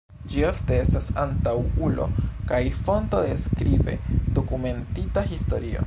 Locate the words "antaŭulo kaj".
1.23-2.63